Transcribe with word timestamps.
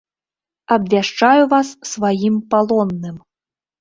Абвяшчаю 0.75 1.43
вас 1.53 1.67
сваім 1.93 2.43
палонным! 2.55 3.25